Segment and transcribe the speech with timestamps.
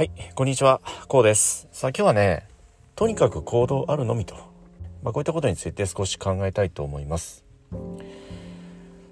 [0.00, 1.68] はい、こんにちは、こうです。
[1.72, 2.48] さあ今日はね、
[2.96, 4.34] とにかく行動あるのみと、
[5.02, 7.44] まあ、こういったことについて少し考えたいと思います。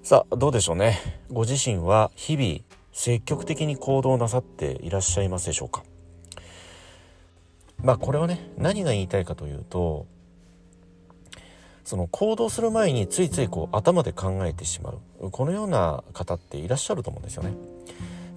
[0.01, 0.97] さあ、どうでしょうね。
[1.29, 5.83] ご自身は日々積極的に行動なさっていらっしゃいますでしょうか？
[7.83, 10.07] まあこれはね、何が言いたいかというと、
[11.83, 17.53] その行動する前についついこう頭で考えてしまうこのような方っていらっしゃると思うんですよね。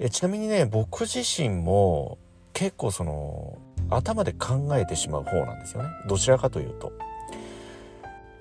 [0.01, 2.19] えちなみにね僕自身も
[2.63, 3.59] 結構その
[3.91, 5.89] 頭で考えてしまう方なんですよね。
[6.07, 6.93] どちらかというと。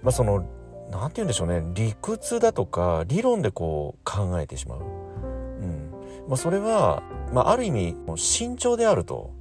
[0.03, 0.45] まあその
[0.91, 1.63] 何て言うんでしょうね。
[1.73, 4.79] 理屈だとか理論でこう考えてしまう。
[4.79, 5.91] うん。
[6.27, 7.01] まあ、それは、
[7.33, 9.31] まあ、ある意味慎重であると。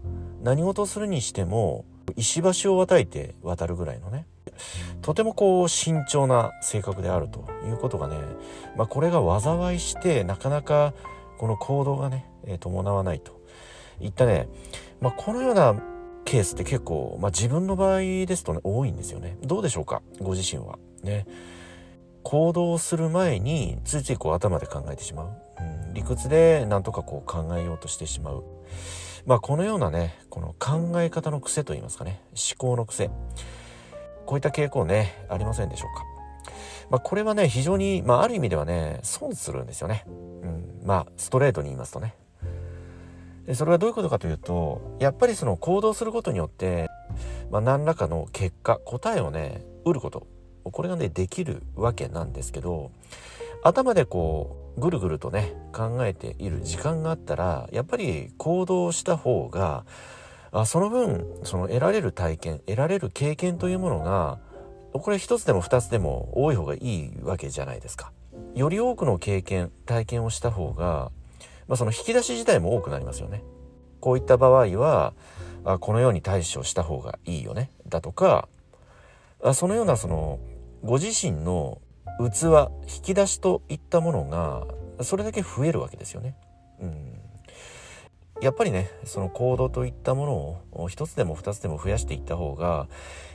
[0.42, 1.84] 何事をするにしても
[2.16, 4.26] 石橋を渡いて渡るぐらいのね。
[5.02, 8.16] とてもこう慎重な性格であるということがね、
[8.78, 10.94] まあ、これが災いしてなかなか
[11.36, 12.24] この行動がね、
[12.60, 13.39] 伴わないと。
[14.00, 14.48] いったね、
[15.00, 15.74] まあ、このような
[16.24, 19.36] ケースって結構、まあ、自分の場合ですとね多いんですよね。
[19.42, 20.02] どうでしょうか？
[20.20, 20.78] ご自身は。
[21.02, 21.26] ね。
[22.22, 28.44] 行動する前についついこう頭で考えてしまう、うん、理屈でなんとかこう考えようとしてしまう。
[29.24, 32.20] まあこのようなねこの考え方の癖といいますかね。
[32.30, 33.10] 思考の癖。
[34.26, 36.04] こういった傾向ねありませんでしょうか？
[36.90, 40.10] まあこれはね非常に、まあ、ある意味ではね損するんですよね、う
[40.46, 42.14] ん、まあストレートに言いますとね。
[43.50, 46.88] でそれはどういうことかというとやっぱりその行動することによって、
[47.50, 50.28] まあ、何らかの結果答えをね得ること
[50.62, 52.92] これがねできるわけなんですけど
[53.64, 59.84] 頭でこうぐるぐるとね考えている時間があったらやっぱり行動した方が
[60.52, 64.38] あその分その得られる体験得られる経験というものが
[64.92, 68.12] これ一つでも二つでも多い方がいいわけじゃないですか。
[68.54, 71.12] より多くの経験体験をした方が、
[71.70, 73.44] まあ、その引き出し自体も多くなりますよね。
[74.00, 75.14] こういった場合は
[75.64, 78.48] あこのように対処した方がいいよねだとか
[79.44, 80.40] あそのようなその
[80.82, 81.80] ご自身の
[82.18, 86.34] 器引き出しといったものがそれだけ増えるわけですよね。
[86.80, 87.20] うん
[88.42, 92.88] やっぱりねその行動といったものを一つでも二つでも増やしていった方が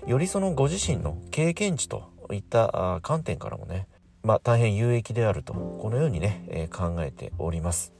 [0.07, 3.87] よりそのご自身の経験値といったあ観点からもね
[4.23, 7.95] まあ大変有益であるとこのようにね、えー考えております。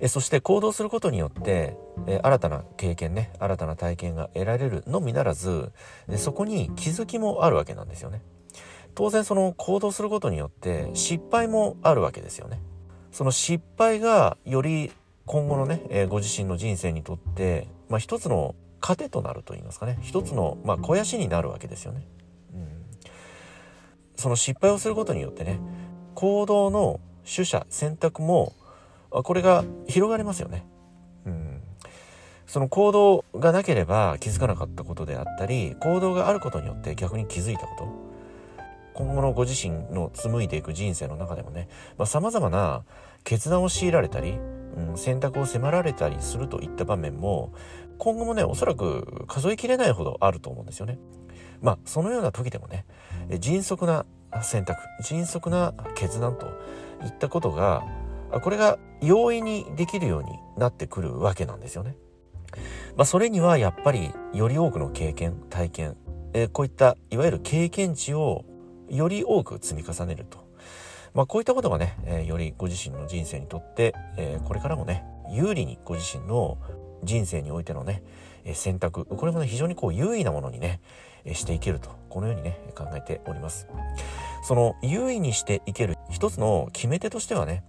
[0.00, 1.76] えそして行動することによって、
[2.06, 5.72] え新たな経験ね新たな体験が得られるのみならず
[6.08, 8.22] でそこに気づきもあるわけなんですよね。
[8.94, 12.60] 当然その行動することによって失敗もあるわけですよね。
[13.12, 14.92] その失敗がより
[15.24, 22.06] 今後のね、えご自身の人生にとって、まあ、一つの糧となると言いますかね一つの、まあ、肥やしになるわけですよね。
[22.54, 22.68] うん、
[24.16, 25.60] その失敗をすることによってね
[26.14, 28.54] 行動の取捨選択も
[29.10, 30.64] これが広がりますよね。
[31.26, 31.62] うん、
[32.46, 38.08] その行動がなければ気づかなかったことであったり行動があることによって逆に気づいたこと
[38.94, 41.68] 今後のご自身の紡いでいく人生の中でもね
[42.04, 42.84] さまざ、まな
[43.22, 44.38] 決断を強いられたり、
[44.76, 47.52] うん、選択を迫られたりするといった場面も
[47.98, 50.98] 今後もねおそらく数えきれないほどあると思うんですよね。
[51.60, 52.86] まあそのような時でもね
[53.38, 54.06] 迅速な
[54.42, 56.46] 選択迅速な決断と
[57.04, 57.84] いったことが
[58.30, 61.96] これが容易にできるようになってくるわけなんですよね。
[62.96, 65.96] まあ、それにはやっぱりより多くの経験体験
[66.32, 68.44] えーこういったいわゆる経験値を
[68.88, 70.46] より多く積み重ねると、
[71.14, 76.58] まあ、こういったことがね、えーよりご自身の人生にとって、えーこれからもね有利にご自身の
[77.04, 78.02] 人生においてのね
[78.44, 80.80] え選択これもね非常にこう優位なものにね
[81.24, 81.98] えしていけると。
[82.08, 83.68] このようにね考えております。
[84.42, 87.64] その優位にしていける一つの決め手としてはね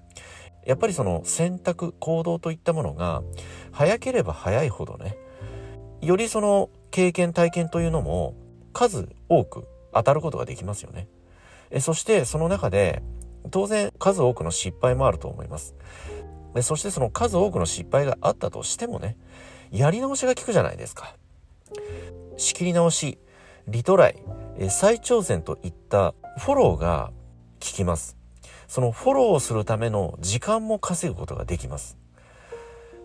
[0.65, 3.23] やっぱりその選択行動といったものが
[3.71, 5.17] 早ければ早いほどね
[6.01, 8.35] よりその経験体験というのも
[8.73, 11.07] 数多く当たることができますよね。
[11.71, 13.01] えそしてその中で
[13.51, 15.75] 当然数多くの失敗もあると思います。
[16.53, 19.17] でそしてその数多くの失敗があったとしてもね
[19.71, 21.15] やり直しが効くじゃないですか。
[22.37, 23.19] 仕切り直し
[23.67, 24.23] リトライ
[24.69, 27.11] 再挑戦といったフォローが
[27.59, 28.18] 効きます。
[28.69, 31.97] そのフォローするための時間も稼ぐことができます。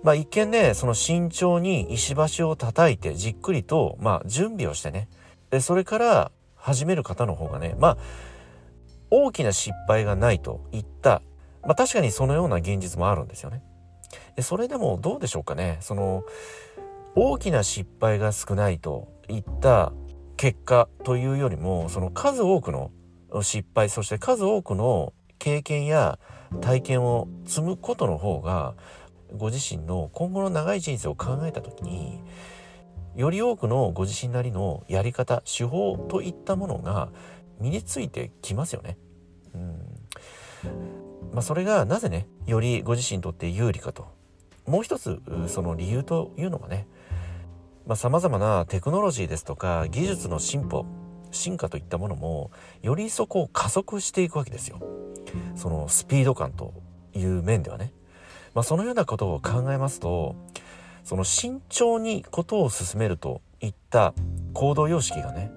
[0.03, 5.09] まあ一見ねその慎重に石橋を叩いてじっくりとまあ準備をしてね。
[5.51, 7.97] でそれから始める方の方がねまあ
[9.11, 11.23] 大きな失敗がないといった。
[11.63, 13.63] まあ確かにそのような現実もあるんですよね。
[14.37, 15.79] でそれでもどうでしょうかね。
[15.81, 16.25] その
[17.15, 19.95] 大きな失敗が少ないといった
[20.37, 22.91] 結果というよりもその数多くの
[23.41, 25.15] 失敗そして数多くの
[25.45, 26.19] 経験や
[26.63, 28.73] 体験を積むことの方が
[29.37, 32.23] ご自身の今後の長い人生を考えた時に
[33.15, 37.11] より多くのご自身なりのやり方手法といったものが
[37.61, 38.97] 身についてきますよね。
[39.55, 39.81] うん
[41.35, 44.07] まあ、それがなぜねよりご自身にとって有利かと
[44.67, 46.87] もう一つその理由というのがね
[47.97, 50.87] さまざ、まなテクノロジーですとか技術の進歩
[51.35, 52.51] 進化といったものも
[52.83, 54.81] よりそこを加速していくわけですよ。
[55.57, 56.73] そのスピード感と
[57.15, 57.93] いう面ではね。
[58.55, 60.37] まあ、そのようなことを考えますと
[61.03, 64.15] その慎重にことを進めるといった
[64.53, 65.51] 行動様式がね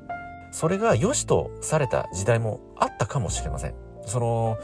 [0.52, 3.76] それが良しとされた時代もあったかもしれません。
[4.06, 4.58] その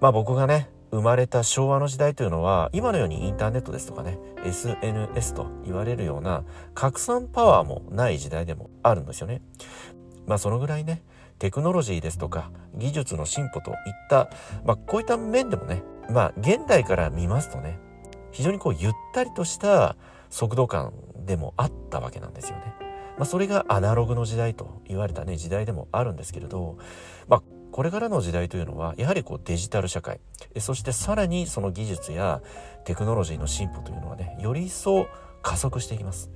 [0.00, 6.44] まあ僕がね生まれた昭和の時代というのは今のようにインターネットですとかね SNS と言われるような
[6.74, 9.40] 拡散パワーもない時代でもあるんですよね。
[10.26, 11.02] まあそのぐらいね
[11.38, 13.76] テクノロジーですとか技術の進歩といっ
[14.08, 14.30] た、
[14.64, 17.78] まあ、こういった面でもねまあ現代から見ますとね
[18.30, 19.96] 非常にこうゆったりとした
[20.30, 22.74] 速度感でもあったわけなんですよね。
[23.18, 26.78] まあ、それがアナログの時代と言われたね時代でもあるんですけれど、
[27.28, 30.20] まあ、これからの時代というのはやはりこうデジタル社会
[30.58, 32.42] そしてさらにその技術や
[32.84, 35.06] テクノロジーの進歩というのはねより一層
[35.42, 36.30] 加速していきます。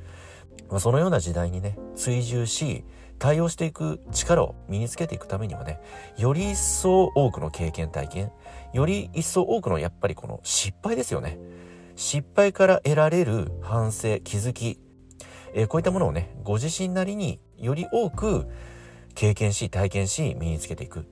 [0.69, 2.85] まあ、そのような時代にね追従し
[3.19, 5.81] 対応していく力を身につけていくためにはね
[6.19, 8.33] より一層多くの経験体験
[8.73, 11.39] より一層多くのやっぱりこの失敗ですよね。
[11.97, 14.79] 失敗から得られる反省気づき、
[15.55, 18.47] えー、こういったものをねご自身なりにより多く
[19.15, 21.07] 経験し体験し身につけていく、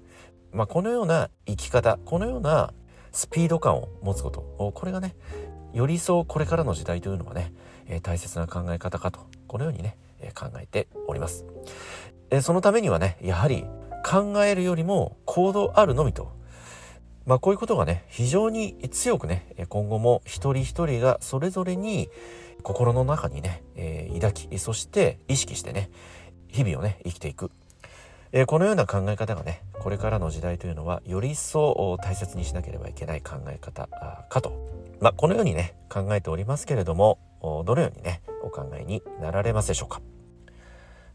[0.52, 2.74] まあ、このような生き方このような
[3.12, 5.16] スピード感を持つことこれがね
[5.72, 7.54] より一層これからの時代というのはね、
[7.86, 9.96] えー、大切な考え方かとこのようにね
[10.32, 11.44] 考えております。
[12.42, 13.64] そのためにはね、やはり
[14.04, 16.32] 考えるよりも行動あるのみと。
[17.26, 22.10] まあこういうことがね、非常に強くね、今後も一人一人がそれぞれに
[22.62, 25.90] 心の中にね、えー、抱き、そして意識してね、
[26.48, 27.50] 日々をね、生きていく。
[28.32, 33.88] えー、このような考え方がね、これからの時代というのは、より一層大切にしなければいけない考え方
[34.28, 34.52] かと。
[35.00, 37.18] まあこのようにね、考えておりますけれども、
[37.64, 40.00] どのようにね、お考えになられますでしょうか？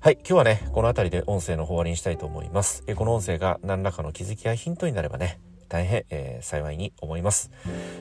[0.01, 0.13] はい。
[0.19, 2.83] 今日はね、この辺りで音声の方終わりにしたいと思います。
[2.87, 7.51] えこの音声が何らかの気づきやヒントになればね、大変、えー、幸いに思います。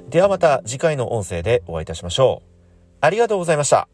[0.08, 2.48] ではまた次回の音声でお会いいたしましょう。
[3.00, 3.88] ありがとうございました。